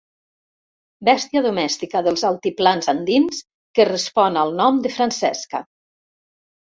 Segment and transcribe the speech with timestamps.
[1.09, 3.43] Bèstia domèstica dels altiplans andins
[3.79, 5.63] que respon al nom de Francesca.